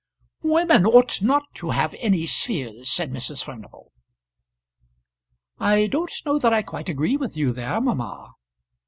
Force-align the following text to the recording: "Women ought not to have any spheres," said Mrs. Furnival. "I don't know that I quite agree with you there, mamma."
"Women 0.41 0.87
ought 0.87 1.21
not 1.21 1.43
to 1.57 1.69
have 1.69 1.93
any 1.99 2.25
spheres," 2.25 2.89
said 2.89 3.11
Mrs. 3.11 3.43
Furnival. 3.43 3.91
"I 5.59 5.85
don't 5.85 6.11
know 6.25 6.39
that 6.39 6.51
I 6.51 6.63
quite 6.63 6.89
agree 6.89 7.17
with 7.17 7.37
you 7.37 7.53
there, 7.53 7.79
mamma." 7.79 8.33